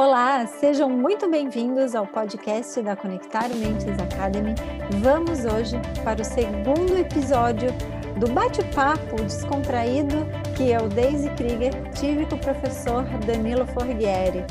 Olá, 0.00 0.46
sejam 0.46 0.88
muito 0.88 1.28
bem-vindos 1.28 1.94
ao 1.94 2.06
podcast 2.06 2.80
da 2.80 2.96
Conectar 2.96 3.50
Mentes 3.50 3.86
Academy. 3.98 4.54
Vamos 5.02 5.44
hoje 5.44 5.78
para 6.02 6.22
o 6.22 6.24
segundo 6.24 6.96
episódio 6.96 7.68
do 8.18 8.26
bate-papo 8.32 9.16
descontraído 9.16 10.26
que 10.56 10.70
eu, 10.70 10.88
Daisy 10.88 11.28
Krieger, 11.36 11.74
tive 11.90 12.24
com 12.24 12.36
o 12.36 12.38
professor 12.38 13.04
Danilo 13.26 13.66
Forghieri. 13.66 14.42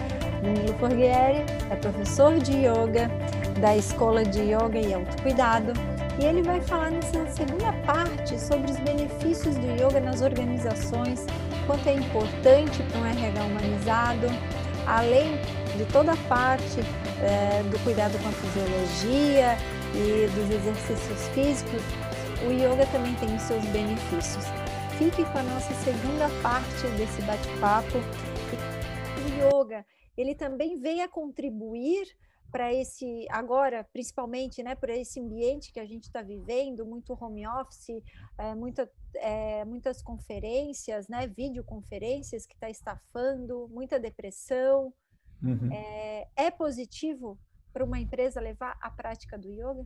Danilo 0.43 0.77
Forghieri 0.77 1.43
é 1.71 1.75
professor 1.77 2.37
de 2.37 2.55
yoga 2.55 3.09
da 3.59 3.75
Escola 3.75 4.23
de 4.23 4.41
Yoga 4.41 4.77
e 4.77 4.93
Autocuidado 4.93 5.73
e 6.21 6.25
ele 6.25 6.43
vai 6.43 6.61
falar 6.61 6.91
nessa 6.91 7.25
segunda 7.25 7.73
parte 7.87 8.39
sobre 8.39 8.69
os 8.69 8.77
benefícios 8.81 9.55
do 9.55 9.65
yoga 9.65 9.99
nas 9.99 10.21
organizações, 10.21 11.25
quanto 11.65 11.89
é 11.89 11.93
importante 11.93 12.83
para 12.83 13.01
um 13.01 13.05
RH 13.07 13.43
humanizado, 13.45 14.27
além 14.89 15.37
de 15.77 15.85
toda 15.93 16.13
a 16.13 16.17
parte 16.27 16.79
é, 17.21 17.61
do 17.63 17.77
cuidado 17.83 18.17
com 18.21 18.27
a 18.27 18.31
fisiologia 18.31 19.55
e 19.93 20.27
dos 20.33 20.49
exercícios 20.49 21.27
físicos, 21.29 21.81
o 22.45 22.51
yoga 22.51 22.85
também 22.91 23.13
tem 23.15 23.35
os 23.35 23.41
seus 23.43 23.63
benefícios. 23.65 24.45
Fique 24.97 25.23
com 25.23 25.37
a 25.37 25.43
nossa 25.43 25.73
segunda 25.75 26.27
parte 26.41 26.87
desse 26.97 27.21
bate-papo. 27.21 27.97
O 29.25 29.63
yoga, 29.63 29.85
ele 30.17 30.33
também 30.33 30.75
veio 30.75 31.03
a 31.03 31.07
contribuir 31.07 32.07
para 32.51 32.73
esse 32.73 33.27
agora, 33.29 33.87
principalmente, 33.93 34.63
né, 34.63 34.73
para 34.73 34.95
esse 34.97 35.19
ambiente 35.19 35.71
que 35.71 35.79
a 35.79 35.85
gente 35.85 36.05
está 36.05 36.23
vivendo, 36.23 36.85
muito 36.85 37.13
home 37.13 37.47
office, 37.47 38.01
é, 38.37 38.55
muita, 38.55 38.89
é, 39.15 39.65
muitas 39.65 40.01
conferências, 40.01 41.07
né, 41.07 41.27
videoconferências 41.27 42.45
que 42.45 42.53
está 42.53 42.69
estafando, 42.69 43.67
muita 43.71 43.99
depressão. 43.99 44.93
Uhum. 45.41 45.71
É, 45.71 46.27
é 46.35 46.51
positivo 46.51 47.37
para 47.71 47.83
uma 47.83 47.99
empresa 47.99 48.41
levar 48.41 48.77
a 48.81 48.89
prática 48.89 49.37
do 49.37 49.49
yoga? 49.49 49.85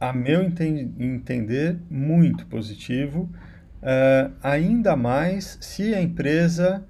A 0.00 0.12
meu 0.12 0.42
entender, 0.42 1.80
muito 1.88 2.46
positivo. 2.46 3.30
Uh, 3.82 4.34
ainda 4.42 4.96
mais 4.96 5.58
se 5.60 5.94
a 5.94 6.00
empresa 6.00 6.86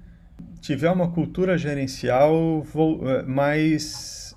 tiver 0.61 0.89
uma 0.89 1.11
cultura 1.11 1.57
gerencial 1.57 2.63
mais 3.27 4.35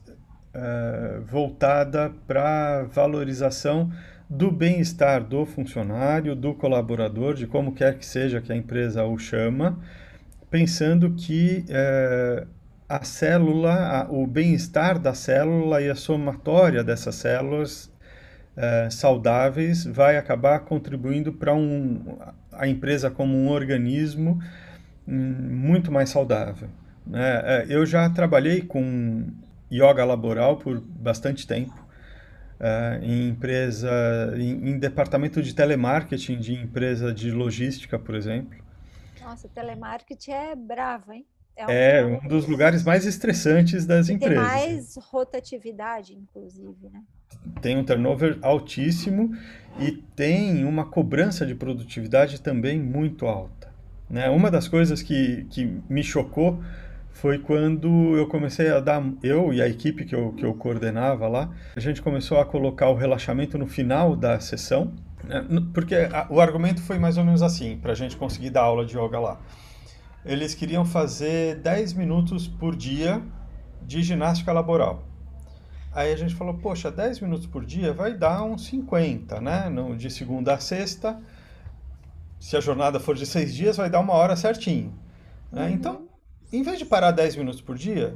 uh, 0.55 1.22
voltada 1.25 2.11
para 2.27 2.84
valorização 2.84 3.91
do 4.28 4.50
bem-estar 4.50 5.22
do 5.22 5.46
funcionário, 5.46 6.34
do 6.34 6.55
colaborador, 6.55 7.34
de 7.34 7.46
como 7.46 7.72
quer 7.72 7.96
que 7.96 8.05
seja 8.05 8.41
que 8.41 8.52
a 8.52 8.56
empresa 8.56 9.05
o 9.05 9.16
chama, 9.19 9.78
pensando 10.50 11.12
que 11.12 11.64
uh, 11.69 12.47
a 12.88 13.04
célula, 13.04 13.74
a, 13.74 14.10
o 14.10 14.27
bem-estar 14.27 14.98
da 14.98 15.14
célula 15.14 15.80
e 15.80 15.88
a 15.88 15.94
somatória 15.94 16.82
dessas 16.82 17.14
células 17.14 17.86
uh, 18.56 18.91
saudáveis 18.91 19.84
vai 19.84 20.16
acabar 20.16 20.60
contribuindo 20.60 21.32
para 21.32 21.54
um, 21.54 22.19
a 22.52 22.66
empresa 22.66 23.10
como 23.10 23.36
um 23.36 23.48
organismo 23.48 24.41
um, 25.06 25.14
muito 25.14 25.92
mais 25.92 26.10
saudável. 26.10 26.69
Né? 27.06 27.64
Eu 27.69 27.86
já 27.86 28.10
trabalhei 28.10 28.62
com 28.62 29.28
yoga 29.70 30.04
laboral 30.04 30.56
por 30.56 30.80
bastante 30.80 31.47
tempo, 31.47 31.86
uh, 32.61 33.05
em 33.05 33.29
empresa, 33.29 33.91
em, 34.37 34.71
em, 34.71 34.79
departamento 34.79 35.43
de 35.43 35.55
telemarketing 35.55 36.39
de 36.39 36.55
empresa 36.55 37.12
de 37.12 37.31
logística, 37.31 37.99
por 37.99 38.15
exemplo. 38.15 38.59
Nossa, 39.21 39.49
telemarketing 39.49 40.33
é 40.33 40.55
bravo, 40.55 41.12
hein? 41.12 41.27
É, 41.57 42.05
um, 42.05 42.15
é 42.15 42.21
um 42.23 42.29
dos 42.29 42.47
lugares 42.47 42.84
mais 42.84 43.07
estressantes 43.07 43.87
das 43.87 44.09
e 44.09 44.12
empresas. 44.12 44.37
Tem 44.37 44.73
mais 44.73 44.97
rotatividade, 44.97 46.15
inclusive, 46.15 46.91
né? 46.93 47.03
Tem 47.62 47.77
um 47.77 47.84
turnover 47.84 48.39
altíssimo 48.43 49.34
e 49.81 49.93
tem 49.93 50.65
uma 50.65 50.84
cobrança 50.84 51.47
de 51.47 51.55
produtividade 51.55 52.41
também 52.41 52.78
muito 52.78 53.27
alta. 53.27 53.72
Né? 54.09 54.28
Uma 54.28 54.50
das 54.50 54.69
coisas 54.69 55.03
que, 55.03 55.45
que 55.50 55.65
me 55.89 56.03
chocou 56.03 56.62
foi 57.16 57.38
quando 57.38 58.15
eu 58.15 58.27
comecei 58.28 58.69
a 58.69 58.78
dar, 58.78 59.03
eu 59.22 59.53
e 59.53 59.62
a 59.62 59.66
equipe 59.66 60.04
que 60.04 60.15
eu, 60.15 60.32
que 60.32 60.44
eu 60.44 60.53
coordenava 60.53 61.27
lá, 61.27 61.50
a 61.75 61.81
gente 61.81 62.03
começou 62.03 62.38
a 62.38 62.44
colocar 62.44 62.91
o 62.91 62.94
relaxamento 62.94 63.56
no 63.56 63.66
final 63.66 64.15
da 64.15 64.38
sessão, 64.38 64.93
né? 65.25 65.43
porque 65.72 65.94
a, 65.94 66.27
o 66.28 66.43
argumento 66.43 66.82
foi 66.82 66.99
mais 66.99 67.16
ou 67.16 67.25
menos 67.25 67.43
assim, 67.43 67.78
para 67.78 67.93
a 67.93 67.94
gente 67.94 68.16
conseguir 68.16 68.50
dar 68.50 68.62
aula 68.62 68.84
de 68.84 68.99
yoga 68.99 69.19
lá. 69.19 69.41
Eles 70.27 70.54
queriam 70.54 70.84
fazer 70.84 71.56
10 71.56 71.94
minutos 71.94 72.47
por 72.47 72.77
dia 72.77 73.22
de 73.83 74.03
ginástica 74.03 74.53
laboral. 74.53 75.03
Aí 75.94 76.12
a 76.12 76.16
gente 76.16 76.34
falou, 76.34 76.54
poxa, 76.54 76.91
10 76.91 77.21
minutos 77.21 77.47
por 77.47 77.65
dia 77.65 77.94
vai 77.94 78.12
dar 78.12 78.43
uns 78.43 78.66
50, 78.66 79.41
né? 79.41 79.71
No, 79.71 79.97
de 79.97 80.10
segunda 80.10 80.53
a 80.53 80.59
sexta, 80.59 81.19
se 82.38 82.59
a 82.59 82.60
jornada 82.60 83.00
for 83.00 83.15
de 83.15 83.25
seis 83.25 83.54
dias, 83.54 83.78
vai 83.78 83.88
dar 83.88 84.00
uma 84.00 84.12
hora 84.12 84.37
certinho. 84.37 84.93
Né? 85.50 85.71
Então, 85.71 86.06
em 86.53 86.62
vez 86.62 86.79
de 86.79 86.84
parar 86.84 87.11
10 87.11 87.37
minutos 87.37 87.61
por 87.61 87.77
dia, 87.77 88.15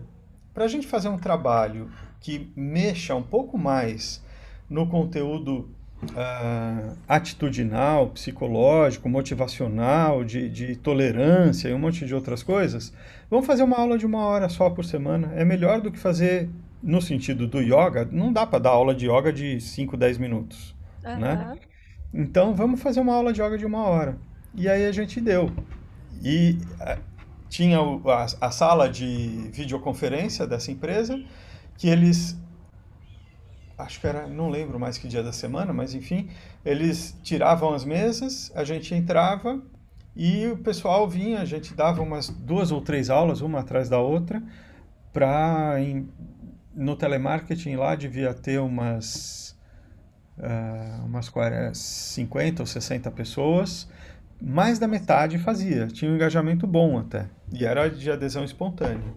para 0.55 0.65
a 0.65 0.69
gente 0.69 0.87
fazer 0.87 1.09
um 1.09 1.19
trabalho 1.19 1.91
que 2.21 2.51
mexa 2.55 3.15
um 3.15 3.23
pouco 3.23 3.57
mais 3.57 4.23
no 4.69 4.87
conteúdo 4.87 5.69
uh, 6.05 6.97
atitudinal, 7.09 8.09
psicológico, 8.09 9.09
motivacional, 9.09 10.25
de, 10.25 10.49
de, 10.49 10.77
tolerância 10.77 11.69
e 11.69 11.75
um 11.75 11.79
monte 11.79 12.07
de 12.07 12.15
outras 12.15 12.43
coisas, 12.43 12.93
vamos 13.31 13.47
fazer 13.47 13.63
uma 13.63 13.77
aula 13.77 13.99
de 13.99 14.07
uma 14.07 14.25
hora 14.25 14.49
só 14.49 14.71
por 14.71 14.85
semana. 14.85 15.33
É 15.35 15.45
melhor 15.45 15.81
do 15.81 15.91
que 15.91 15.99
fazer, 15.99 16.49
no 16.83 17.01
sentido 17.01 17.47
do 17.47 17.61
yoga, 17.61 18.09
não 18.11 18.33
dá 18.33 18.47
para 18.47 18.61
dar 18.61 18.71
aula 18.71 18.95
de 18.95 19.07
yoga 19.11 19.33
de 19.33 19.61
5, 19.61 19.97
10 19.97 20.19
minutos. 20.19 20.75
Uhum. 21.05 21.19
Né? 21.19 21.59
Então 22.12 22.55
vamos 22.55 22.81
fazer 22.81 23.01
uma 23.01 23.15
aula 23.15 23.33
de 23.33 23.41
yoga 23.41 23.59
de 23.59 23.67
uma 23.67 23.83
hora. 23.85 24.17
E 24.55 24.69
aí 24.69 24.87
a 24.87 24.93
gente 24.93 25.21
deu. 25.21 25.51
E 26.23 26.59
tinha 27.50 27.78
a, 27.81 28.47
a 28.47 28.50
sala 28.50 28.88
de 28.88 29.50
videoconferência 29.53 30.47
dessa 30.47 30.71
empresa, 30.71 31.21
que 31.77 31.88
eles 31.88 32.38
acho 33.77 33.99
que 34.00 34.06
era, 34.06 34.27
não 34.27 34.49
lembro 34.49 34.78
mais 34.78 34.99
que 34.99 35.09
dia 35.09 35.22
da 35.22 35.33
semana, 35.33 35.72
mas 35.72 35.94
enfim, 35.94 36.28
eles 36.65 37.19
tiravam 37.22 37.75
as 37.75 37.84
mesas, 37.84 38.53
a 38.55 38.62
gente 38.62 38.94
entrava 38.94 39.61
e 40.15 40.47
o 40.49 40.59
pessoal 40.59 41.09
vinha, 41.09 41.41
a 41.41 41.44
gente 41.44 41.75
dava 41.75 42.03
umas 42.03 42.28
duas 42.28 42.71
ou 42.71 42.81
três 42.81 43.11
aulas, 43.11 43.41
uma 43.41 43.61
atrás 43.61 43.88
da 43.88 43.99
outra, 43.99 44.43
para 45.12 45.77
no 46.75 46.94
telemarketing 46.94 47.75
lá 47.77 47.94
devia 47.97 48.32
ter 48.32 48.61
umas 48.61 49.59
uh, 50.38 51.05
umas 51.05 51.32
50 51.75 52.62
ou 52.62 52.67
60 52.67 53.11
pessoas 53.11 53.88
mais 54.41 54.78
da 54.78 54.89
metade 54.89 55.39
fazia, 55.39 55.87
tinha 55.87 56.11
um 56.11 56.15
engajamento 56.15 56.67
bom 56.67 56.99
até, 56.99 57.27
e 57.53 57.65
era 57.65 57.89
de 57.89 58.11
adesão 58.11 58.45
espontânea. 58.45 59.15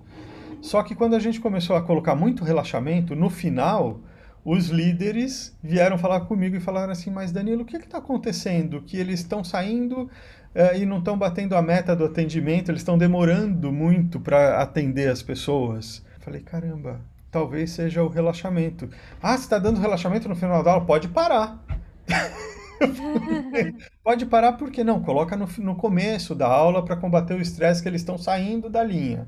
Só 0.62 0.82
que 0.82 0.96
quando 0.96 1.16
a 1.16 1.20
gente 1.20 1.42
começou 1.42 1.76
a 1.76 1.82
colocar 1.82 2.16
muito 2.16 2.44
relaxamento, 2.44 3.16
no 3.16 3.30
final, 3.30 4.00
os 4.46 4.70
líderes 4.70 5.58
vieram 5.62 5.98
falar 5.98 6.22
comigo 6.22 6.56
e 6.56 6.60
falaram 6.60 6.92
assim: 6.92 7.10
Mas 7.10 7.32
Danilo, 7.32 7.64
o 7.64 7.66
que 7.66 7.76
está 7.76 7.98
acontecendo? 7.98 8.82
Que 8.82 8.98
eles 8.98 9.20
estão 9.20 9.44
saindo 9.44 10.10
eh, 10.56 10.80
e 10.80 10.86
não 10.86 11.00
estão 11.00 11.18
batendo 11.18 11.56
a 11.56 11.62
meta 11.62 11.94
do 11.96 12.06
atendimento, 12.06 12.72
eles 12.72 12.82
estão 12.82 12.98
demorando 12.98 13.72
muito 13.72 14.20
para 14.22 14.62
atender 14.62 15.10
as 15.10 15.22
pessoas. 15.22 16.02
Falei: 16.20 16.40
Caramba, 16.40 17.02
talvez 17.30 17.72
seja 17.72 18.02
o 18.02 18.08
relaxamento. 18.08 18.90
Ah, 19.22 19.38
você 19.38 19.44
está 19.44 19.60
dando 19.60 19.82
relaxamento 19.82 20.30
no 20.30 20.36
final 20.36 20.64
da 20.64 20.72
aula? 20.72 20.86
Pode 20.86 21.10
parar. 21.10 21.62
Pode 24.04 24.26
parar 24.26 24.54
porque 24.54 24.84
não, 24.84 25.02
coloca 25.02 25.36
no, 25.36 25.48
no 25.60 25.76
começo 25.76 26.36
da 26.36 26.48
aula 26.48 26.84
para 26.84 26.96
combater 26.96 27.34
o 27.34 27.42
estresse 27.42 27.82
que 27.82 27.88
eles 27.88 28.02
estão 28.02 28.18
saindo 28.18 28.70
da 28.70 28.84
linha. 28.84 29.28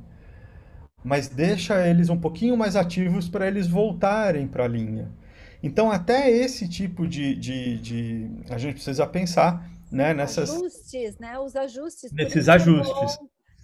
Mas 1.03 1.27
deixa 1.27 1.87
eles 1.87 2.09
um 2.09 2.19
pouquinho 2.19 2.57
mais 2.57 2.75
ativos 2.75 3.29
para 3.29 3.47
eles 3.47 3.67
voltarem 3.67 4.47
para 4.47 4.65
a 4.65 4.67
linha. 4.67 5.11
Então, 5.61 5.91
até 5.91 6.29
esse 6.29 6.67
tipo 6.67 7.07
de, 7.07 7.35
de, 7.35 7.77
de, 7.79 8.29
A 8.49 8.57
gente 8.57 8.75
precisa 8.75 9.05
pensar 9.07 9.67
né, 9.91 10.13
nessas. 10.13 10.51
Ajustes, 10.51 11.17
né? 11.17 11.39
Os 11.39 11.55
ajustes. 11.55 12.11
Nesses 12.11 12.47
é 12.47 12.51
ajustes. 12.51 13.17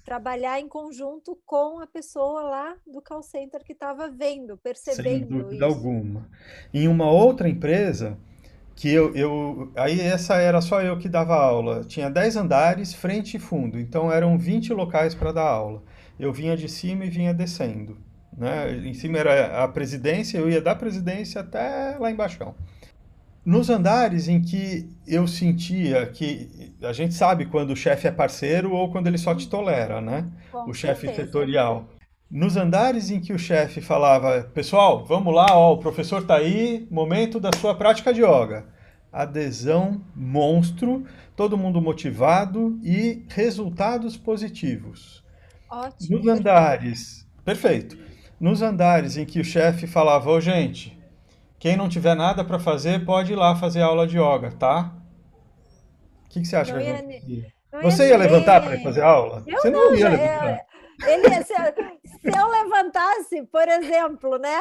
trabalhar 0.06 0.60
em 0.60 0.68
conjunto 0.68 1.38
com 1.46 1.80
a 1.80 1.88
pessoa 1.88 2.42
lá 2.42 2.76
do 2.88 3.02
call 3.02 3.22
center 3.22 3.64
que 3.64 3.74
estava 3.74 4.10
vendo, 4.10 4.58
percebendo. 4.58 5.04
Sem 5.04 5.28
dúvida 5.28 5.56
isso. 5.56 5.64
alguma. 5.64 6.30
Em 6.74 6.88
uma 6.88 7.10
outra 7.10 7.50
empresa, 7.50 8.18
que 8.76 8.90
eu, 8.90 9.16
eu 9.16 9.72
aí 9.76 10.00
essa 10.00 10.36
era 10.36 10.62
só 10.62 10.82
eu 10.82 10.98
que 10.98 11.10
dava 11.10 11.36
aula. 11.36 11.84
Tinha 11.84 12.10
10 12.10 12.38
andares, 12.38 12.94
frente 12.94 13.38
e 13.38 13.40
fundo, 13.40 13.80
então 13.80 14.12
eram 14.12 14.38
20 14.38 14.74
locais 14.74 15.14
para 15.14 15.32
dar 15.32 15.48
aula. 15.48 15.84
Eu 16.20 16.32
vinha 16.32 16.56
de 16.56 16.70
cima 16.70 17.06
e 17.06 17.10
vinha 17.10 17.34
descendo, 17.34 17.98
né? 18.38 18.76
Em 18.78 18.94
cima 18.94 19.18
era 19.18 19.64
a 19.64 19.68
presidência, 19.68 20.38
eu 20.38 20.50
ia 20.50 20.62
da 20.62 20.76
presidência 20.76 21.42
até 21.42 21.98
lá 22.00 22.12
embaixo. 22.12 22.40
Nos 23.44 23.72
andares 23.72 24.28
em 24.28 24.40
que 24.40 24.88
eu 25.08 25.28
sentia 25.28 26.06
que 26.06 26.74
a 26.84 26.94
gente 26.94 27.16
sabe 27.16 27.48
quando 27.48 27.72
o 27.72 27.76
chefe 27.76 28.08
é 28.08 28.12
parceiro 28.12 28.72
ou 28.72 28.92
quando 28.92 29.08
ele 29.08 29.18
só 29.18 29.34
te 29.34 29.50
tolera, 29.50 30.00
né? 30.00 30.28
Com 30.52 30.70
o 30.70 30.74
chefe 30.74 31.14
setorial. 31.16 31.90
Nos 32.32 32.56
andares 32.56 33.12
em 33.12 33.20
que 33.20 33.34
o 33.34 33.38
chefe 33.38 33.82
falava, 33.82 34.50
pessoal, 34.54 35.04
vamos 35.04 35.36
lá, 35.36 35.48
ó, 35.52 35.74
o 35.74 35.80
professor 35.80 36.22
está 36.22 36.38
aí, 36.38 36.88
momento 36.90 37.42
da 37.42 37.50
sua 37.60 37.76
prática 37.76 38.14
de 38.14 38.22
yoga. 38.22 38.66
Adesão 39.12 40.02
monstro, 40.16 41.06
todo 41.36 41.58
mundo 41.58 41.82
motivado 41.82 42.80
e 42.82 43.26
resultados 43.28 44.16
positivos. 44.16 45.22
Ótimo. 45.70 46.20
Nos 46.20 46.28
andares, 46.28 47.28
perfeito. 47.44 47.98
Nos 48.40 48.62
andares 48.62 49.18
em 49.18 49.26
que 49.26 49.42
o 49.42 49.44
chefe 49.44 49.86
falava, 49.86 50.30
ô 50.32 50.40
gente, 50.40 50.98
quem 51.60 51.76
não 51.76 51.90
tiver 51.90 52.16
nada 52.16 52.46
para 52.46 52.58
fazer 52.58 53.04
pode 53.04 53.34
ir 53.34 53.36
lá 53.36 53.58
fazer 53.58 53.82
aula 53.82 54.08
de 54.08 54.18
yoga, 54.18 54.54
tá? 54.54 54.96
O 56.26 56.30
que, 56.30 56.40
que 56.40 56.48
você 56.48 56.56
acha? 56.56 56.74
Não 56.74 56.82
ia 56.82 57.04
não 57.74 57.82
Você 57.82 58.04
ia 58.04 58.10
ia 58.12 58.18
levantar 58.18 58.62
para 58.62 58.80
fazer 58.80 59.02
aula? 59.02 59.44
Eu 59.46 59.60
Você 59.60 59.70
não, 59.70 59.92
não, 59.92 59.96
ia 59.96 60.10
levantar. 60.10 60.72
Ele, 61.06 61.28
se, 62.22 62.38
eu 62.40 62.48
levantasse, 62.48 63.44
por 63.52 63.68
exemplo, 63.68 64.38
né? 64.38 64.60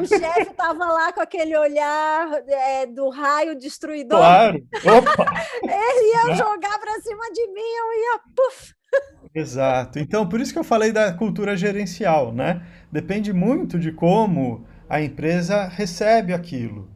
O 0.00 0.06
chefe 0.06 0.50
estava 0.50 0.84
lá 0.84 1.12
com 1.12 1.20
aquele 1.20 1.56
olhar 1.56 2.28
é, 2.46 2.86
do 2.86 3.08
raio 3.08 3.56
destruidor. 3.58 4.18
Claro. 4.18 4.56
Ele 5.62 6.12
ia 6.14 6.24
Né? 6.26 6.34
jogar 6.36 6.78
para 6.78 7.00
cima 7.00 7.24
de 7.32 7.46
mim, 7.48 7.60
eu 7.60 7.92
ia. 7.92 8.20
Puf, 8.36 8.74
Exato. 9.34 9.98
Então, 9.98 10.28
por 10.28 10.40
isso 10.40 10.52
que 10.52 10.58
eu 10.58 10.64
falei 10.64 10.90
da 10.92 11.12
cultura 11.12 11.56
gerencial, 11.56 12.32
né? 12.32 12.62
Depende 12.90 13.32
muito 13.32 13.78
de 13.78 13.92
como 13.92 14.66
a 14.88 15.00
empresa 15.00 15.68
recebe 15.68 16.32
aquilo. 16.32 16.90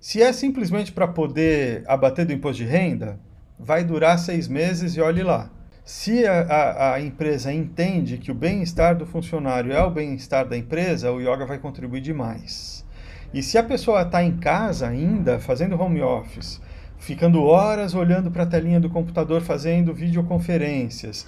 Se 0.00 0.20
é 0.20 0.32
simplesmente 0.32 0.92
para 0.92 1.06
poder 1.08 1.84
abater 1.86 2.26
do 2.26 2.32
imposto 2.32 2.62
de 2.62 2.68
renda, 2.68 3.20
vai 3.58 3.84
durar 3.84 4.18
seis 4.18 4.48
meses 4.48 4.96
e 4.96 5.00
olhe 5.00 5.22
lá. 5.22 5.50
Se 5.86 6.26
a, 6.26 6.40
a, 6.40 6.94
a 6.94 7.00
empresa 7.00 7.52
entende 7.52 8.18
que 8.18 8.32
o 8.32 8.34
bem-estar 8.34 8.96
do 8.96 9.06
funcionário 9.06 9.70
é 9.70 9.80
o 9.80 9.88
bem-estar 9.88 10.44
da 10.44 10.58
empresa, 10.58 11.12
o 11.12 11.20
yoga 11.20 11.46
vai 11.46 11.60
contribuir 11.60 12.00
demais. 12.00 12.84
E 13.32 13.40
se 13.40 13.56
a 13.56 13.62
pessoa 13.62 14.02
está 14.02 14.20
em 14.20 14.36
casa 14.36 14.88
ainda, 14.88 15.38
fazendo 15.38 15.80
home 15.80 16.02
office, 16.02 16.60
ficando 16.98 17.44
horas 17.44 17.94
olhando 17.94 18.32
para 18.32 18.42
a 18.42 18.46
telinha 18.46 18.80
do 18.80 18.90
computador, 18.90 19.42
fazendo 19.42 19.94
videoconferências, 19.94 21.24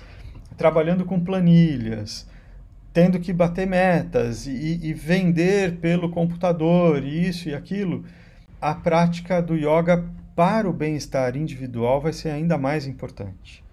trabalhando 0.57 1.05
com 1.05 1.21
planilhas, 1.21 2.27
tendo 2.93 3.21
que 3.21 3.33
bater 3.33 3.65
metas 3.65 4.49
e, 4.49 4.81
e 4.83 4.93
vender 4.93 5.77
pelo 5.77 6.11
computador, 6.11 7.05
isso 7.05 7.49
e 7.49 7.55
aquilo, 7.55 8.05
a 8.61 8.75
prática 8.75 9.41
do 9.41 9.55
yoga 9.55 10.05
para 10.35 10.69
o 10.69 10.73
bem-estar 10.73 11.37
individual 11.37 12.01
vai 12.01 12.13
ser 12.13 12.31
ainda 12.31 12.59
mais 12.59 12.89
importante. 12.89 13.68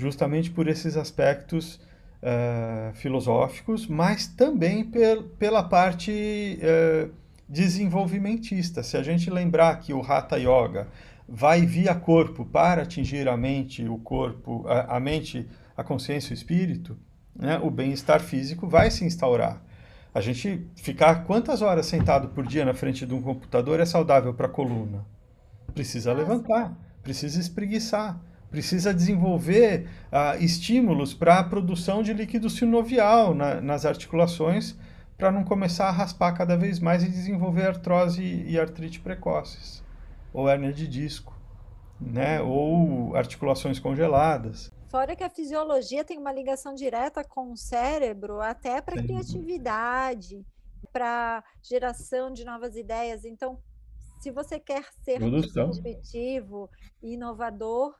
Justamente 0.00 0.50
por 0.50 0.66
esses 0.66 0.96
aspectos 0.96 1.78
uh, 2.22 2.90
filosóficos, 2.94 3.86
mas 3.86 4.26
também 4.26 4.82
pel, 4.82 5.24
pela 5.38 5.62
parte 5.62 6.58
uh, 6.62 7.12
desenvolvimentista. 7.46 8.82
Se 8.82 8.96
a 8.96 9.02
gente 9.02 9.28
lembrar 9.28 9.78
que 9.78 9.92
o 9.92 10.00
Hatha 10.00 10.38
Yoga 10.38 10.88
vai 11.28 11.66
via 11.66 11.94
corpo 11.94 12.46
para 12.46 12.80
atingir 12.84 13.28
a 13.28 13.36
mente, 13.36 13.86
o 13.86 13.98
corpo, 13.98 14.66
a, 14.66 14.96
a 14.96 15.00
mente, 15.00 15.46
a 15.76 15.84
consciência 15.84 16.32
e 16.32 16.34
o 16.34 16.38
espírito, 16.38 16.96
né, 17.38 17.60
o 17.62 17.70
bem-estar 17.70 18.20
físico 18.20 18.66
vai 18.66 18.90
se 18.90 19.04
instaurar. 19.04 19.62
A 20.14 20.20
gente 20.22 20.66
ficar 20.76 21.26
quantas 21.26 21.60
horas 21.60 21.84
sentado 21.84 22.28
por 22.28 22.46
dia 22.46 22.64
na 22.64 22.72
frente 22.72 23.04
de 23.04 23.12
um 23.12 23.20
computador 23.20 23.78
é 23.80 23.84
saudável 23.84 24.32
para 24.32 24.46
a 24.46 24.50
coluna? 24.50 25.04
Precisa 25.74 26.10
levantar, 26.14 26.74
precisa 27.02 27.38
espreguiçar, 27.38 28.18
precisa 28.50 28.92
desenvolver 28.92 29.88
uh, 30.12 30.42
estímulos 30.42 31.14
para 31.14 31.38
a 31.38 31.44
produção 31.44 32.02
de 32.02 32.12
líquido 32.12 32.50
sinovial 32.50 33.34
na, 33.34 33.60
nas 33.60 33.86
articulações 33.86 34.76
para 35.16 35.30
não 35.30 35.44
começar 35.44 35.86
a 35.88 35.92
raspar 35.92 36.32
cada 36.32 36.56
vez 36.56 36.80
mais 36.80 37.02
e 37.02 37.08
desenvolver 37.08 37.66
artrose 37.66 38.22
e 38.22 38.58
artrite 38.58 39.00
precoces, 39.00 39.84
ou 40.32 40.48
hérnia 40.48 40.72
de 40.72 40.88
disco, 40.88 41.34
né? 42.00 42.40
ou 42.40 43.14
articulações 43.14 43.78
congeladas. 43.78 44.72
Fora 44.90 45.14
que 45.14 45.22
a 45.22 45.28
fisiologia 45.28 46.02
tem 46.02 46.18
uma 46.18 46.32
ligação 46.32 46.74
direta 46.74 47.22
com 47.22 47.52
o 47.52 47.56
cérebro, 47.56 48.40
até 48.40 48.80
para 48.80 49.00
criatividade, 49.00 50.44
para 50.90 51.44
geração 51.62 52.32
de 52.32 52.44
novas 52.44 52.74
ideias. 52.74 53.24
Então, 53.24 53.58
se 54.20 54.30
você 54.30 54.58
quer 54.58 54.84
ser 55.04 55.18
Produção. 55.18 55.70
disruptivo 55.70 56.68
e 57.02 57.12
inovador, 57.12 57.94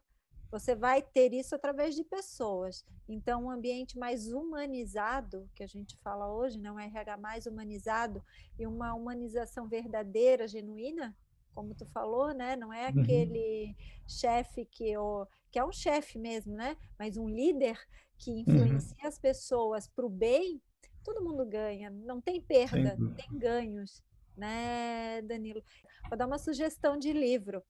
você 0.51 0.75
vai 0.75 1.03
ter 1.03 1.33
isso 1.33 1.55
através 1.55 1.95
de 1.95 2.05
pessoas. 2.05 2.85
Então, 3.09 3.45
um 3.45 3.51
ambiente 3.51 3.99
mais 3.99 4.33
humanizado, 4.33 5.49
que 5.55 5.63
a 5.63 5.67
gente 5.67 5.97
fala 6.03 6.33
hoje, 6.33 6.59
né? 6.59 6.71
um 6.71 6.79
RH 6.79 7.17
mais 7.17 7.47
humanizado 7.47 8.23
e 8.59 8.67
uma 8.67 8.95
humanização 8.95 9.69
verdadeira, 9.69 10.47
genuína, 10.49 11.17
como 11.55 11.75
tu 11.75 11.87
falou, 11.87 12.33
né? 12.33 12.57
Não 12.57 12.73
é 12.73 12.87
Uhum. 12.89 12.97
aquele 13.01 13.77
chefe 14.07 14.65
que, 14.67 14.97
o, 14.97 15.27
que 15.51 15.59
é 15.59 15.65
um 15.65 15.73
chefe 15.73 16.19
mesmo, 16.19 16.55
né? 16.55 16.77
Mas 16.99 17.17
um 17.17 17.29
líder 17.29 17.79
que 18.19 18.31
Uhum. 18.47 18.93
influencia 18.93 18.97
as 19.09 19.19
pessoas 19.19 19.89
para 19.89 20.07
o 20.07 20.09
bem, 20.11 20.63
todo 21.03 21.23
mundo 21.25 21.45
ganha. 21.47 21.91
Não 21.91 22.21
tem 22.21 22.41
perda, 22.41 23.01
tem 23.17 23.39
ganhos, 23.39 24.03
né, 24.37 25.23
Danilo? 25.23 25.63
Vou 26.09 26.17
dar 26.19 26.27
uma 26.27 26.39
sugestão 26.39 26.97
de 26.97 27.13
livro. 27.13 27.63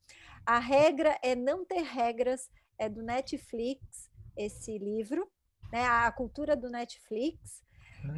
A 0.46 0.58
regra 0.58 1.18
é 1.22 1.34
não 1.34 1.64
ter 1.64 1.82
regras, 1.82 2.50
é 2.80 2.88
do 2.88 3.02
Netflix, 3.02 4.10
esse 4.36 4.78
livro, 4.78 5.30
né? 5.70 5.84
A 5.86 6.10
cultura 6.10 6.56
do 6.56 6.68
Netflix. 6.70 7.62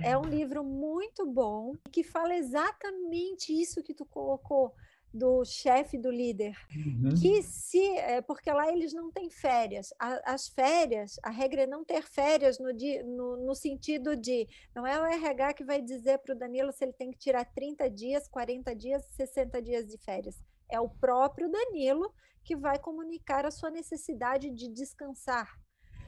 É 0.05 0.17
um 0.17 0.23
livro 0.23 0.63
muito 0.63 1.27
bom 1.27 1.75
que 1.91 2.05
fala 2.05 2.37
exatamente 2.37 3.53
isso 3.53 3.83
que 3.83 3.93
tu 3.93 4.07
colocou 4.07 4.73
do 5.13 5.45
chefe, 5.45 5.99
do 5.99 6.11
líder. 6.11 6.57
Uhum. 6.75 7.13
Que 7.21 7.43
se, 7.43 7.85
é, 7.99 8.23
porque 8.23 8.51
lá 8.51 8.73
eles 8.73 8.93
não 8.95 9.11
têm 9.11 9.29
férias. 9.29 9.93
A- 9.99 10.23
as 10.35 10.49
férias, 10.49 11.19
a 11.23 11.31
regra 11.31 11.63
é 11.63 11.67
não 11.67 11.85
ter 11.85 12.03
férias 12.03 12.59
no, 12.61 12.73
di- 12.73 13.03
no, 13.03 13.37
no 13.45 13.55
sentido 13.57 14.17
de, 14.17 14.49
não 14.75 14.87
é 14.87 14.99
o 15.01 15.05
RH 15.05 15.55
que 15.55 15.65
vai 15.65 15.83
dizer 15.83 16.19
para 16.19 16.35
o 16.35 16.39
Danilo 16.39 16.73
se 16.73 16.85
ele 16.85 16.93
tem 16.95 17.11
que 17.11 17.19
tirar 17.19 17.45
30 17.45 17.91
dias, 17.91 18.29
40 18.29 18.75
dias, 18.75 19.05
60 19.11 19.61
dias 19.61 19.85
de 19.87 19.99
férias. 19.99 20.41
É 20.73 20.81
o 20.81 20.89
próprio 20.89 21.51
Danilo 21.51 22.13
que 22.43 22.57
vai 22.57 22.79
comunicar 22.79 23.45
a 23.47 23.51
sua 23.51 23.71
necessidade 23.71 24.51
de 24.51 24.69
descansar. 24.69 25.49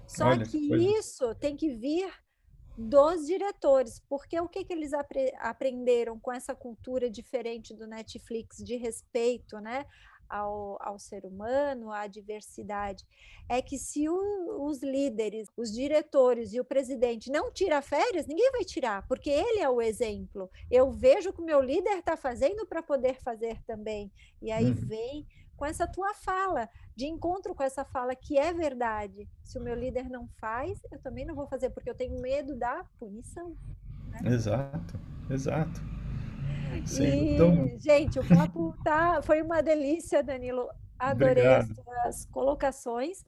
Só 0.07 0.27
Olha 0.29 0.45
que 0.45 0.69
coisa. 0.69 0.99
isso 0.99 1.35
tem 1.37 1.57
que 1.57 1.71
vir 1.71 2.13
dos 2.77 3.27
diretores, 3.27 4.01
porque 4.09 4.39
o 4.41 4.49
que, 4.49 4.65
que 4.65 4.73
eles 4.73 4.93
apre- 4.93 5.33
aprenderam 5.39 6.19
com 6.19 6.33
essa 6.33 6.55
cultura 6.57 7.09
diferente 7.09 7.73
do 7.73 7.87
Netflix 7.87 8.57
de 8.59 8.77
respeito, 8.77 9.61
né, 9.61 9.87
ao, 10.35 10.77
ao 10.81 10.99
ser 10.99 11.25
humano, 11.25 11.93
à 11.93 12.07
diversidade, 12.07 13.05
é 13.49 13.63
que 13.63 13.79
se 13.79 14.09
o- 14.09 14.67
os 14.69 14.83
líderes, 14.83 15.49
os 15.57 15.71
diretores 15.73 16.53
e 16.53 16.61
o 16.61 16.65
presidente 16.65 17.31
não 17.31 17.53
tirar 17.53 17.83
férias, 17.83 18.27
ninguém 18.27 18.51
vai 18.51 18.65
tirar, 18.65 19.07
porque 19.07 19.31
ele 19.31 19.61
é 19.61 19.69
o 19.69 19.81
exemplo. 19.81 20.51
Eu 20.71 20.91
vejo 20.91 21.31
o 21.31 21.33
que 21.33 21.41
o 21.41 21.45
meu 21.45 21.61
líder 21.61 21.99
está 21.99 22.17
fazendo 22.17 22.67
para 22.67 22.83
poder 22.83 23.17
fazer 23.23 23.63
também. 23.65 24.11
E 24.43 24.51
aí 24.51 24.67
Uhum. 24.71 24.75
vem 24.75 25.27
com 25.57 25.65
essa 25.65 25.87
tua 25.87 26.13
fala, 26.15 26.69
de 26.97 27.07
encontro 27.07 27.55
com 27.55 27.63
essa 27.63 27.85
fala 27.85 28.15
que 28.17 28.37
é 28.37 28.53
verdade. 28.53 29.29
Se 29.45 29.57
o 29.57 29.63
meu 29.63 29.75
líder 29.77 30.09
não 30.11 30.27
faz, 30.41 30.81
eu 30.91 30.99
também 30.99 31.25
não 31.25 31.35
vou 31.35 31.47
fazer, 31.47 31.71
porque 31.71 31.89
eu 31.91 31.95
tenho 31.95 32.21
medo 32.21 32.57
da 32.57 32.85
punição. 32.99 33.55
Exato, 34.25 34.99
exato. 35.31 35.81
Sem 36.87 37.37
E, 37.37 37.41
alguma. 37.41 37.79
gente, 37.79 38.19
o 38.19 38.29
papo 38.29 38.75
tá, 38.85 39.21
foi 39.23 39.43
uma 39.43 39.63
delícia, 39.63 40.23
Danilo. 40.23 40.69
Adorei 40.99 41.47
as 41.47 41.65
Obrigado. 41.65 41.85
tuas 41.85 42.25
colocações. 42.27 43.25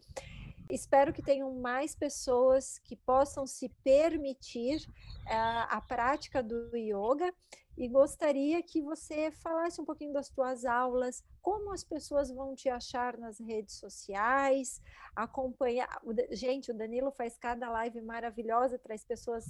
Espero 0.71 1.13
que 1.13 1.23
tenham 1.23 1.53
mais 1.55 1.95
pessoas 1.95 2.79
que 2.81 2.97
possam 2.97 3.47
se 3.47 3.69
permitir 3.85 4.85
ah, 5.29 5.77
a 5.77 5.81
prática 5.81 6.43
do 6.43 6.77
yoga 6.77 7.33
e 7.79 7.87
gostaria 7.89 8.61
que 8.63 8.83
você 8.83 9.31
falasse 9.31 9.81
um 9.81 9.85
pouquinho 9.85 10.13
das 10.13 10.29
tuas 10.29 10.65
aulas, 10.65 11.23
como 11.43 11.73
as 11.73 11.85
pessoas 11.85 12.31
vão 12.31 12.55
te 12.55 12.69
achar 12.69 13.17
nas 13.19 13.39
redes 13.39 13.77
sociais, 13.77 14.81
acompanhar. 15.15 16.01
Gente, 16.33 16.71
o 16.71 16.75
Danilo 16.75 17.13
faz 17.13 17.37
cada 17.37 17.71
live 17.71 18.01
maravilhosa, 18.01 18.79
traz 18.79 19.05
pessoas 19.05 19.45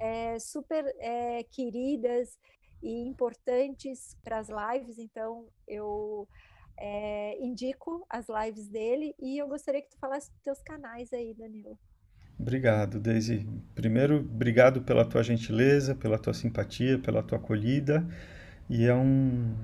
eh, 0.00 0.38
super 0.40 0.84
eh, 0.98 1.44
queridas 1.44 2.38
e 2.82 3.06
importantes 3.06 4.16
para 4.22 4.38
as 4.38 4.48
lives, 4.48 4.98
então 4.98 5.46
eu 5.66 6.28
eh, 6.78 7.36
indico 7.40 8.06
as 8.08 8.26
lives 8.28 8.68
dele 8.68 9.14
e 9.20 9.38
eu 9.38 9.48
gostaria 9.48 9.82
que 9.82 9.90
tu 9.90 9.98
falasse 9.98 10.30
dos 10.30 10.40
teus 10.42 10.62
canais 10.62 11.12
aí, 11.12 11.34
Danilo. 11.34 11.78
Obrigado, 12.38 13.00
Daisy. 13.00 13.46
Primeiro, 13.74 14.18
obrigado 14.18 14.82
pela 14.82 15.04
tua 15.04 15.22
gentileza, 15.22 15.94
pela 15.94 16.18
tua 16.18 16.34
simpatia, 16.34 16.98
pela 16.98 17.22
tua 17.22 17.38
acolhida. 17.38 18.06
E 18.68 18.84
é 18.84 18.94
um, 18.94 19.54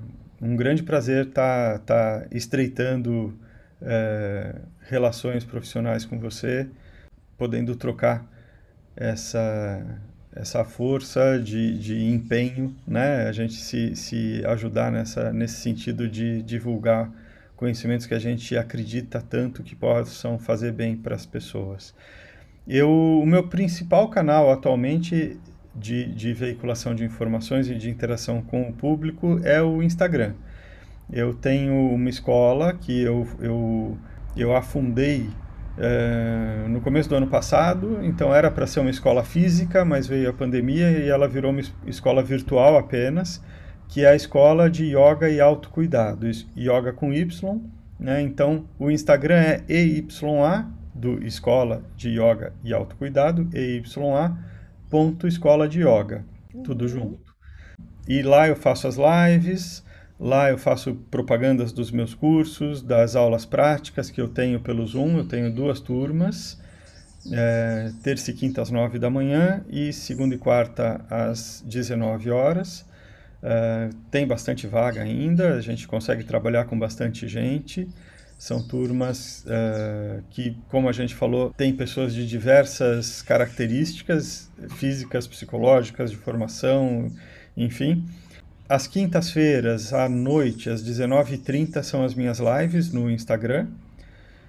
um 0.40 0.56
grande 0.56 0.82
prazer 0.82 1.28
estar 1.28 1.80
tá, 1.80 2.26
estreitando 2.30 3.38
eh, 3.80 4.62
relações 4.80 5.44
profissionais 5.44 6.06
com 6.06 6.18
você, 6.18 6.68
podendo 7.36 7.76
trocar 7.76 8.26
essa, 8.96 10.00
essa 10.34 10.64
força 10.64 11.38
de, 11.38 11.78
de 11.78 12.04
empenho, 12.04 12.74
né? 12.86 13.28
A 13.28 13.32
gente 13.32 13.54
se, 13.54 13.94
se 13.94 14.42
ajudar 14.46 14.90
nessa, 14.90 15.32
nesse 15.32 15.56
sentido 15.56 16.08
de 16.08 16.42
divulgar 16.42 17.10
conhecimentos 17.56 18.06
que 18.06 18.14
a 18.14 18.18
gente 18.18 18.56
acredita 18.56 19.20
tanto 19.20 19.62
que 19.62 19.76
possam 19.76 20.38
fazer 20.38 20.72
bem 20.72 20.96
para 20.96 21.14
as 21.14 21.26
pessoas. 21.26 21.94
Eu, 22.66 22.90
o 22.90 23.26
meu 23.26 23.48
principal 23.48 24.08
canal 24.08 24.50
atualmente 24.50 25.38
de, 25.74 26.06
de 26.14 26.32
veiculação 26.32 26.94
de 26.94 27.04
informações 27.04 27.68
e 27.68 27.74
de 27.74 27.90
interação 27.90 28.42
com 28.42 28.68
o 28.68 28.72
público 28.72 29.40
é 29.44 29.62
o 29.62 29.82
Instagram. 29.82 30.34
Eu 31.12 31.34
tenho 31.34 31.74
uma 31.90 32.08
escola 32.08 32.72
que 32.74 33.02
eu, 33.02 33.26
eu, 33.40 33.98
eu 34.36 34.56
afundei 34.56 35.28
é, 35.78 36.66
no 36.68 36.80
começo 36.80 37.08
do 37.08 37.14
ano 37.14 37.26
passado, 37.26 38.00
então 38.02 38.34
era 38.34 38.50
para 38.50 38.66
ser 38.66 38.80
uma 38.80 38.90
escola 38.90 39.24
física, 39.24 39.84
mas 39.84 40.06
veio 40.06 40.30
a 40.30 40.32
pandemia 40.32 40.90
e 40.90 41.08
ela 41.08 41.26
virou 41.26 41.50
uma 41.50 41.62
escola 41.86 42.22
virtual 42.22 42.76
apenas, 42.76 43.42
que 43.88 44.04
é 44.04 44.08
a 44.08 44.14
escola 44.14 44.70
de 44.70 44.86
yoga 44.86 45.28
e 45.28 45.40
autocuidado, 45.40 46.26
yoga 46.56 46.92
com 46.92 47.12
Y, 47.12 47.60
né? 47.98 48.20
Então 48.22 48.64
o 48.78 48.90
Instagram 48.90 49.36
é 49.36 49.64
EYA, 49.68 50.66
do 50.94 51.24
Escola 51.24 51.82
de 51.96 52.10
Yoga 52.10 52.52
e 52.62 52.72
Autocuidado, 52.72 53.48
EYA, 53.54 53.82
ponto 54.90 55.26
Escola 55.26 55.66
de 55.66 55.80
Yoga, 55.80 56.24
tudo 56.62 56.82
uhum. 56.82 56.88
junto. 56.88 57.32
E 58.06 58.22
lá 58.22 58.46
eu 58.46 58.56
faço 58.56 58.86
as 58.86 58.96
lives, 58.96 59.84
Lá 60.22 60.50
eu 60.50 60.56
faço 60.56 60.94
propagandas 61.10 61.72
dos 61.72 61.90
meus 61.90 62.14
cursos, 62.14 62.80
das 62.80 63.16
aulas 63.16 63.44
práticas 63.44 64.08
que 64.08 64.20
eu 64.20 64.28
tenho 64.28 64.60
pelo 64.60 64.86
Zoom. 64.86 65.18
Eu 65.18 65.26
tenho 65.26 65.52
duas 65.52 65.80
turmas, 65.80 66.60
é, 67.32 67.90
terça 68.04 68.30
e 68.30 68.34
quinta 68.34 68.62
às 68.62 68.70
nove 68.70 69.00
da 69.00 69.10
manhã 69.10 69.64
e 69.68 69.92
segunda 69.92 70.36
e 70.36 70.38
quarta 70.38 71.04
às 71.10 71.60
19 71.66 72.30
horas. 72.30 72.86
É, 73.42 73.90
tem 74.12 74.24
bastante 74.24 74.64
vaga 74.64 75.02
ainda, 75.02 75.54
a 75.54 75.60
gente 75.60 75.88
consegue 75.88 76.22
trabalhar 76.22 76.66
com 76.66 76.78
bastante 76.78 77.26
gente. 77.26 77.88
São 78.38 78.62
turmas 78.62 79.44
é, 79.48 80.20
que, 80.30 80.56
como 80.68 80.88
a 80.88 80.92
gente 80.92 81.16
falou, 81.16 81.52
tem 81.56 81.74
pessoas 81.74 82.14
de 82.14 82.24
diversas 82.28 83.22
características 83.22 84.48
físicas, 84.76 85.26
psicológicas, 85.26 86.12
de 86.12 86.16
formação, 86.16 87.10
enfim. 87.56 88.04
Às 88.72 88.86
quintas-feiras, 88.86 89.92
à 89.92 90.08
noite, 90.08 90.70
às 90.70 90.82
19h30, 90.82 91.82
são 91.82 92.02
as 92.02 92.14
minhas 92.14 92.38
lives 92.38 92.90
no 92.90 93.10
Instagram. 93.10 93.66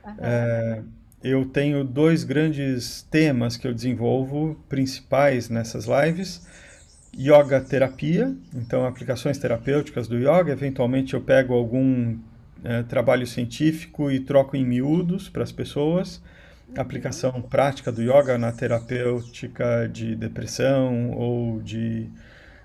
Uhum. 0.01 0.13
É, 0.17 0.81
eu 1.21 1.43
tenho 1.43 1.83
dois 1.83 2.23
grandes 2.23 3.01
temas 3.11 3.57
que 3.57 3.67
eu 3.67 3.73
desenvolvo, 3.73 4.57
principais 4.69 5.49
nessas 5.49 5.87
lives. 5.87 6.47
Yoga 7.13 7.59
terapia, 7.59 8.33
então 8.55 8.85
aplicações 8.85 9.37
terapêuticas 9.37 10.07
do 10.07 10.17
yoga. 10.17 10.53
Eventualmente 10.53 11.15
eu 11.15 11.19
pego 11.19 11.53
algum 11.53 12.17
é, 12.63 12.81
trabalho 12.83 13.27
científico 13.27 14.09
e 14.09 14.21
troco 14.21 14.55
em 14.55 14.65
miúdos 14.65 15.27
para 15.27 15.43
as 15.43 15.51
pessoas. 15.51 16.21
Aplicação 16.77 17.41
prática 17.41 17.91
do 17.91 18.01
yoga 18.01 18.37
na 18.37 18.53
terapêutica 18.53 19.85
de 19.91 20.15
depressão 20.15 21.11
ou 21.11 21.59
de 21.59 22.09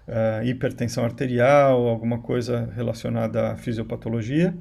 uh, 0.09 0.45
hipertensão 0.45 1.05
arterial, 1.05 1.87
alguma 1.87 2.19
coisa 2.19 2.71
relacionada 2.75 3.53
à 3.53 3.57
fisiopatologia, 3.57 4.55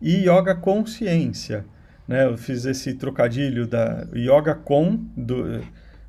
e 0.00 0.28
yoga 0.28 0.54
consciência. 0.54 1.64
Né? 2.06 2.24
Eu 2.24 2.36
fiz 2.38 2.64
esse 2.64 2.94
trocadilho 2.94 3.66
da 3.66 4.06
yoga 4.14 4.54
com 4.54 4.96
do 5.16 5.60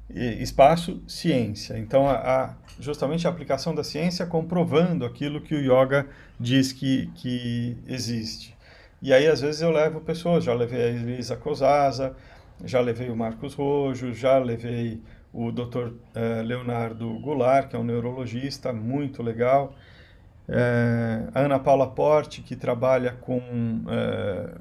espaço 0.10 1.02
ciência. 1.08 1.78
Então, 1.78 2.08
a, 2.08 2.14
a, 2.16 2.54
justamente 2.80 3.28
a 3.28 3.30
aplicação 3.30 3.76
da 3.76 3.84
ciência 3.84 4.26
comprovando 4.26 5.06
aquilo 5.06 5.42
que 5.42 5.54
o 5.54 5.60
yoga 5.60 6.08
diz 6.40 6.72
que, 6.72 7.08
que 7.16 7.78
existe. 7.88 8.56
E 9.02 9.14
aí, 9.14 9.28
às 9.28 9.42
vezes, 9.42 9.62
eu 9.62 9.70
levo 9.70 10.00
pessoas, 10.02 10.44
já 10.44 10.54
levei 10.54 10.82
a 10.82 10.88
Elisa 10.90 11.36
Cosasa, 11.36 12.16
já 12.64 12.80
levei 12.80 13.10
o 13.10 13.16
Marcos 13.16 13.54
Rojo, 13.54 14.14
já 14.14 14.38
levei 14.40 15.02
o 15.34 15.52
Dr. 15.52 15.92
Eh, 16.16 16.42
Leonardo 16.44 17.20
Goulart, 17.20 17.70
que 17.70 17.76
é 17.76 17.80
um 17.80 17.84
neurologista 17.84 18.74
muito 18.74 19.22
legal, 19.22 19.76
é, 20.48 21.28
a 21.34 21.42
Ana 21.42 21.60
Paula 21.60 21.88
Porte, 21.88 22.42
que 22.42 22.56
trabalha 22.56 23.12
com. 23.14 23.42
É, 23.90 24.58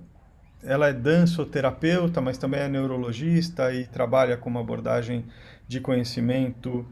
ela 0.64 0.88
é 0.88 0.92
dançoterapeuta, 0.92 2.20
mas 2.20 2.38
também 2.38 2.60
é 2.60 2.68
neurologista 2.68 3.72
e 3.72 3.86
trabalha 3.86 4.36
com 4.36 4.50
uma 4.50 4.60
abordagem 4.60 5.24
de 5.68 5.80
conhecimento 5.80 6.84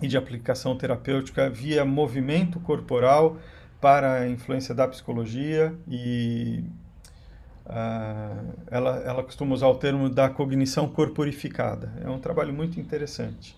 e 0.00 0.06
de 0.06 0.16
aplicação 0.16 0.76
terapêutica 0.76 1.50
via 1.50 1.84
movimento 1.84 2.60
corporal 2.60 3.38
para 3.80 4.20
a 4.20 4.28
influência 4.28 4.74
da 4.74 4.86
psicologia 4.86 5.74
e 5.88 6.64
Uh, 7.66 8.52
ela, 8.70 8.98
ela 9.06 9.22
costuma 9.22 9.54
usar 9.54 9.68
o 9.68 9.76
termo 9.76 10.10
da 10.10 10.28
cognição 10.28 10.88
corporificada. 10.88 11.92
É 12.02 12.08
um 12.08 12.18
trabalho 12.18 12.52
muito 12.52 12.78
interessante. 12.78 13.56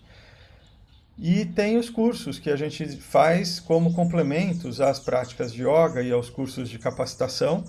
E 1.19 1.47
tem 1.47 1.79
os 1.79 1.89
cursos 1.89 2.39
que 2.39 2.51
a 2.51 2.57
gente 2.57 2.87
faz 2.99 3.59
como 3.59 3.95
complementos 3.95 4.81
às 4.81 5.01
práticas 5.01 5.53
de 5.53 5.63
yoga 5.63 6.03
e 6.03 6.13
aos 6.13 6.29
cursos 6.29 6.69
de 6.69 6.79
capacitação. 6.79 7.65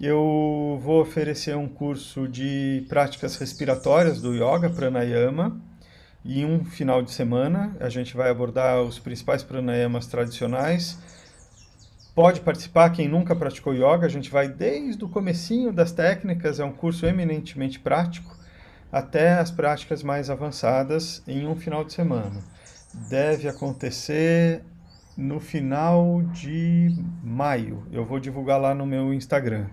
Eu 0.00 0.80
vou 0.82 1.00
oferecer 1.00 1.56
um 1.56 1.68
curso 1.68 2.26
de 2.26 2.84
práticas 2.88 3.36
respiratórias 3.36 4.20
do 4.20 4.34
yoga, 4.34 4.68
pranayama, 4.68 5.60
e 6.24 6.44
um 6.44 6.64
final 6.64 7.02
de 7.02 7.12
semana 7.12 7.76
a 7.80 7.88
gente 7.88 8.16
vai 8.16 8.30
abordar 8.30 8.80
os 8.82 8.98
principais 8.98 9.42
pranayamas 9.42 10.06
tradicionais 10.06 10.98
Pode 12.14 12.42
participar 12.42 12.90
quem 12.90 13.08
nunca 13.08 13.34
praticou 13.34 13.72
yoga, 13.72 14.04
a 14.04 14.08
gente 14.08 14.30
vai 14.30 14.46
desde 14.46 15.02
o 15.02 15.08
comecinho 15.08 15.72
das 15.72 15.92
técnicas, 15.92 16.60
é 16.60 16.64
um 16.64 16.72
curso 16.72 17.06
eminentemente 17.06 17.80
prático, 17.80 18.36
até 18.92 19.38
as 19.38 19.50
práticas 19.50 20.02
mais 20.02 20.28
avançadas 20.28 21.22
em 21.26 21.46
um 21.46 21.56
final 21.56 21.82
de 21.82 21.94
semana. 21.94 22.38
Deve 23.08 23.48
acontecer 23.48 24.62
no 25.16 25.40
final 25.40 26.20
de 26.34 26.94
maio. 27.24 27.86
Eu 27.90 28.04
vou 28.04 28.20
divulgar 28.20 28.60
lá 28.60 28.74
no 28.74 28.84
meu 28.84 29.14
Instagram. 29.14 29.68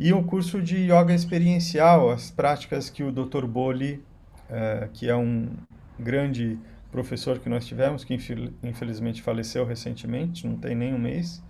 E 0.00 0.14
o 0.14 0.18
um 0.18 0.22
curso 0.22 0.62
de 0.62 0.90
yoga 0.90 1.12
experiencial, 1.12 2.10
as 2.10 2.30
práticas 2.30 2.88
que 2.88 3.02
o 3.02 3.12
Dr. 3.12 3.44
Boli, 3.44 4.02
uh, 4.48 4.88
que 4.94 5.10
é 5.10 5.16
um 5.16 5.50
grande 5.98 6.58
professor 6.90 7.38
que 7.38 7.50
nós 7.50 7.66
tivemos, 7.66 8.02
que 8.02 8.14
infelizmente 8.62 9.20
faleceu 9.20 9.66
recentemente, 9.66 10.46
não 10.46 10.56
tem 10.56 10.74
nem 10.74 10.94
um 10.94 10.98
mês, 10.98 11.42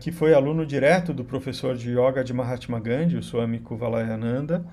que 0.00 0.10
foi 0.10 0.32
aluno 0.32 0.64
direto 0.64 1.12
do 1.12 1.24
professor 1.24 1.76
de 1.76 1.90
yoga 1.90 2.24
de 2.24 2.32
Mahatma 2.32 2.80
Gandhi, 2.80 3.16
o 3.16 3.22
Swami 3.22 3.58
Kuvalayananda. 3.58 4.64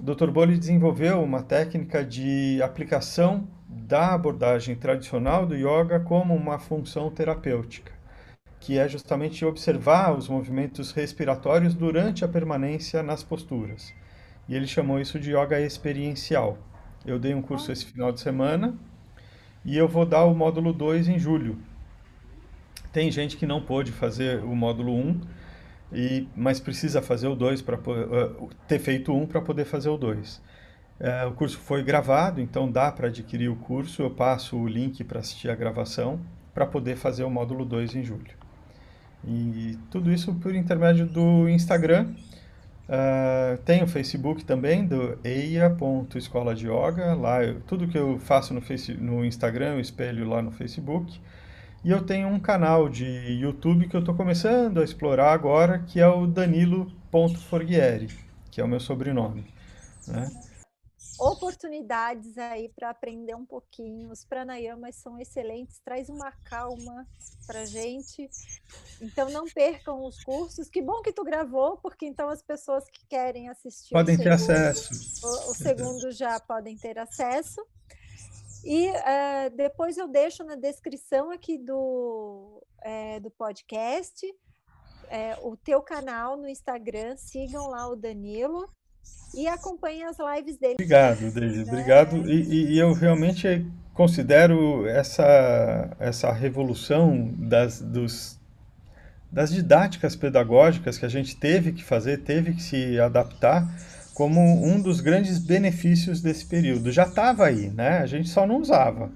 Dr. 0.00 0.30
Boli 0.30 0.58
desenvolveu 0.58 1.22
uma 1.22 1.42
técnica 1.42 2.04
de 2.04 2.60
aplicação 2.62 3.46
da 3.68 4.12
abordagem 4.12 4.74
tradicional 4.74 5.46
do 5.46 5.54
yoga 5.54 6.00
como 6.00 6.34
uma 6.34 6.58
função 6.58 7.10
terapêutica, 7.10 7.92
que 8.58 8.78
é 8.78 8.88
justamente 8.88 9.44
observar 9.44 10.16
os 10.16 10.28
movimentos 10.28 10.90
respiratórios 10.90 11.74
durante 11.74 12.24
a 12.24 12.28
permanência 12.28 13.02
nas 13.02 13.22
posturas. 13.22 13.92
E 14.48 14.54
ele 14.54 14.66
chamou 14.66 14.98
isso 15.00 15.18
de 15.18 15.30
yoga 15.30 15.60
experiencial. 15.60 16.58
Eu 17.04 17.18
dei 17.18 17.34
um 17.34 17.42
curso 17.42 17.70
esse 17.70 17.84
final 17.84 18.10
de 18.10 18.20
semana 18.20 18.74
e 19.64 19.76
eu 19.76 19.86
vou 19.86 20.04
dar 20.04 20.24
o 20.24 20.34
módulo 20.34 20.72
2 20.72 21.08
em 21.08 21.18
julho, 21.18 21.58
tem 22.94 23.10
gente 23.10 23.36
que 23.36 23.44
não 23.44 23.60
pôde 23.60 23.90
fazer 23.90 24.38
o 24.44 24.54
módulo 24.54 24.94
1, 24.94 25.20
e, 25.92 26.28
mas 26.34 26.60
precisa 26.60 27.02
fazer 27.02 27.26
o 27.26 27.34
2 27.34 27.60
para 27.60 27.76
uh, 27.76 28.48
ter 28.68 28.78
feito 28.78 29.12
um 29.12 29.26
para 29.26 29.40
poder 29.40 29.64
fazer 29.64 29.88
o 29.88 29.98
2. 29.98 30.36
Uh, 30.36 31.28
o 31.28 31.32
curso 31.32 31.58
foi 31.58 31.82
gravado, 31.82 32.40
então 32.40 32.70
dá 32.70 32.92
para 32.92 33.08
adquirir 33.08 33.48
o 33.48 33.56
curso. 33.56 34.00
Eu 34.00 34.10
passo 34.10 34.56
o 34.56 34.68
link 34.68 35.02
para 35.02 35.18
assistir 35.18 35.50
a 35.50 35.56
gravação 35.56 36.20
para 36.54 36.64
poder 36.64 36.96
fazer 36.96 37.24
o 37.24 37.30
módulo 37.30 37.64
2 37.64 37.96
em 37.96 38.04
julho. 38.04 38.30
E 39.26 39.76
tudo 39.90 40.12
isso 40.12 40.32
por 40.34 40.54
intermédio 40.54 41.04
do 41.04 41.48
Instagram. 41.48 42.14
Uh, 42.88 43.58
tem 43.64 43.82
o 43.82 43.88
Facebook 43.88 44.44
também, 44.44 44.86
do 44.86 45.18
eia.escola 45.24 46.54
de 46.54 46.68
yoga. 46.68 47.14
Lá, 47.14 47.42
eu, 47.42 47.60
tudo 47.62 47.88
que 47.88 47.98
eu 47.98 48.20
faço 48.20 48.54
no, 48.54 48.60
face, 48.60 48.94
no 48.94 49.24
Instagram 49.24 49.74
eu 49.74 49.80
espelho 49.80 50.28
lá 50.28 50.40
no 50.40 50.52
Facebook. 50.52 51.20
E 51.84 51.90
eu 51.90 52.04
tenho 52.04 52.28
um 52.28 52.40
canal 52.40 52.88
de 52.88 53.04
YouTube 53.04 53.86
que 53.86 53.94
eu 53.94 54.00
estou 54.00 54.14
começando 54.16 54.80
a 54.80 54.84
explorar 54.84 55.34
agora, 55.34 55.80
que 55.80 56.00
é 56.00 56.08
o 56.08 56.26
Danilo.forghieri, 56.26 58.08
que 58.50 58.58
é 58.58 58.64
o 58.64 58.68
meu 58.68 58.80
sobrenome. 58.80 59.52
Né? 60.08 60.30
Oportunidades 61.20 62.38
aí 62.38 62.70
para 62.74 62.88
aprender 62.88 63.34
um 63.34 63.44
pouquinho. 63.44 64.10
Os 64.10 64.24
pranayamas 64.24 64.96
são 64.96 65.18
excelentes, 65.20 65.78
traz 65.84 66.08
uma 66.08 66.32
calma 66.44 67.06
para 67.46 67.66
gente. 67.66 68.30
Então 69.02 69.28
não 69.30 69.44
percam 69.44 70.06
os 70.06 70.24
cursos. 70.24 70.70
Que 70.70 70.80
bom 70.80 71.02
que 71.02 71.12
tu 71.12 71.22
gravou, 71.22 71.76
porque 71.76 72.06
então 72.06 72.30
as 72.30 72.42
pessoas 72.42 72.84
que 72.88 73.06
querem 73.06 73.50
assistir 73.50 73.92
podem 73.92 74.16
ter 74.16 74.38
segundo, 74.38 74.52
acesso. 74.56 75.26
O, 75.26 75.50
o 75.50 75.54
segundo 75.54 76.10
já 76.12 76.40
podem 76.40 76.78
ter 76.78 76.98
acesso. 76.98 77.62
E 78.64 78.88
uh, 78.90 79.56
depois 79.56 79.96
eu 79.98 80.08
deixo 80.08 80.42
na 80.42 80.56
descrição 80.56 81.30
aqui 81.30 81.58
do, 81.58 82.64
é, 82.82 83.20
do 83.20 83.30
podcast 83.30 84.26
é, 85.10 85.36
o 85.42 85.56
teu 85.56 85.82
canal 85.82 86.36
no 86.36 86.48
Instagram, 86.48 87.16
sigam 87.16 87.68
lá 87.68 87.88
o 87.88 87.96
Danilo 87.96 88.68
e 89.34 89.46
acompanhem 89.46 90.04
as 90.04 90.16
lives 90.18 90.56
dele. 90.56 90.74
Obrigado, 90.74 91.30
Deise, 91.30 91.64
né? 91.64 91.72
obrigado. 91.72 92.16
E, 92.28 92.72
e, 92.72 92.78
eu 92.78 92.92
realmente 92.92 93.66
considero 93.92 94.86
essa, 94.86 95.96
essa 95.98 96.32
revolução 96.32 97.32
das, 97.38 97.80
dos, 97.80 98.38
das 99.30 99.52
didáticas 99.52 100.16
pedagógicas 100.16 100.98
que 100.98 101.04
a 101.04 101.08
gente 101.08 101.36
teve 101.36 101.72
que 101.72 101.84
fazer, 101.84 102.22
teve 102.22 102.54
que 102.54 102.62
se 102.62 102.98
adaptar, 102.98 103.68
como 104.14 104.40
um 104.40 104.80
dos 104.80 105.00
grandes 105.00 105.38
benefícios 105.38 106.22
desse 106.22 106.46
período. 106.46 106.92
Já 106.92 107.04
estava 107.04 107.46
aí, 107.46 107.70
né? 107.70 107.98
A 107.98 108.06
gente 108.06 108.28
só 108.28 108.46
não 108.46 108.58
usava. 108.58 109.12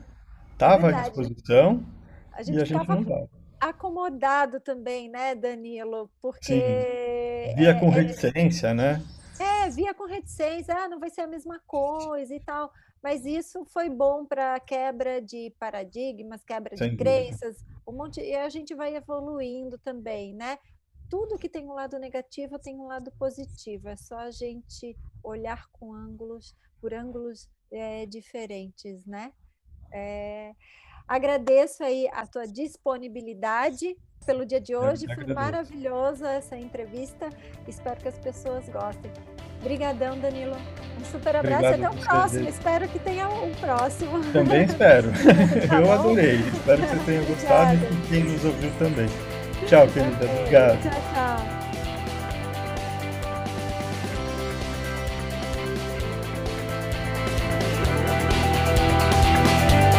Estava 0.52 0.88
à 0.88 1.02
disposição 1.02 1.86
a 2.32 2.42
e 2.42 2.60
a 2.60 2.64
gente 2.64 2.86
não 2.88 3.00
usava 3.00 3.38
acomodado 3.60 4.60
também, 4.60 5.08
né, 5.08 5.34
Danilo? 5.34 6.10
Porque. 6.20 6.54
Sim. 6.54 7.54
Via 7.56 7.70
é, 7.70 7.74
com 7.74 7.88
reticência, 7.88 8.68
é, 8.68 8.74
né? 8.74 9.02
É, 9.38 9.70
via 9.70 9.94
com 9.94 10.06
reticência, 10.06 10.74
ah, 10.74 10.88
não 10.88 10.98
vai 10.98 11.10
ser 11.10 11.22
a 11.22 11.26
mesma 11.26 11.60
coisa 11.66 12.34
e 12.34 12.40
tal. 12.40 12.72
Mas 13.02 13.24
isso 13.24 13.64
foi 13.66 13.88
bom 13.88 14.24
para 14.24 14.58
quebra 14.60 15.20
de 15.22 15.52
paradigmas, 15.58 16.42
quebra 16.44 16.76
Sem 16.76 16.90
de 16.90 16.96
dúvida. 16.96 17.10
crenças, 17.10 17.64
um 17.86 17.92
monte, 17.92 18.20
e 18.20 18.34
a 18.34 18.48
gente 18.48 18.74
vai 18.74 18.96
evoluindo 18.96 19.78
também, 19.78 20.34
né? 20.34 20.58
Tudo 21.08 21.38
que 21.38 21.48
tem 21.48 21.66
um 21.66 21.72
lado 21.72 21.98
negativo 21.98 22.58
tem 22.58 22.78
um 22.78 22.86
lado 22.86 23.10
positivo. 23.18 23.88
É 23.88 23.96
só 23.96 24.18
a 24.18 24.30
gente 24.30 24.96
olhar 25.22 25.66
com 25.72 25.94
ângulos, 25.94 26.54
por 26.80 26.92
ângulos 26.92 27.48
é, 27.70 28.06
diferentes, 28.06 29.04
né? 29.06 29.32
É... 29.92 30.52
Agradeço 31.06 31.82
aí 31.82 32.06
a 32.12 32.26
tua 32.26 32.46
disponibilidade 32.46 33.96
pelo 34.26 34.44
dia 34.44 34.60
de 34.60 34.76
hoje. 34.76 35.06
Foi 35.14 35.26
maravilhosa 35.32 36.30
essa 36.30 36.56
entrevista. 36.56 37.30
Espero 37.66 37.98
que 37.98 38.08
as 38.08 38.18
pessoas 38.18 38.68
gostem. 38.68 39.10
Obrigadão, 39.60 40.18
Danilo. 40.18 40.56
Um 41.00 41.04
super 41.06 41.36
abraço 41.36 41.66
Obrigado, 41.66 41.80
e 41.80 41.86
até 41.86 41.96
o 41.96 42.04
próximo. 42.04 42.48
Espero 42.48 42.88
que 42.88 42.98
tenha 42.98 43.28
um 43.28 43.54
próximo. 43.54 44.32
Também 44.32 44.64
espero. 44.64 45.08
tá 45.68 45.80
Eu 45.80 45.92
adorei. 45.92 46.36
Espero 46.40 46.82
que 46.82 46.88
você 46.88 47.04
tenha 47.06 47.22
gostado 47.22 47.74
e 47.74 48.08
quem 48.08 48.24
nos 48.24 48.44
ouviu 48.44 48.70
também. 48.78 49.08
Ciao, 49.68 49.86
Kennedy. 49.86 50.48
Ciao. 50.48 51.17